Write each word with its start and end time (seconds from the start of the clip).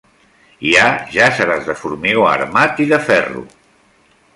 Hi 0.69 0.71
ha 0.77 0.85
jàsseres 1.17 1.63
de 1.69 1.77
formigó 1.83 2.27
armat 2.33 2.85
i 2.87 2.93
de 2.95 3.05
ferro. 3.13 3.49